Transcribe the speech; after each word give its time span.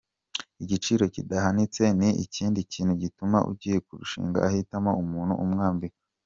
Igiciro 0.63 1.03
kidahanitse 1.15 1.83
ni 1.99 2.09
ikindi 2.23 2.59
kintu 2.73 2.93
gituma 3.03 3.37
ugiye 3.51 3.77
kurushinga 3.87 4.39
ahitamo 4.47 4.91
umuntu 5.03 5.35
umwambika. 5.45 5.99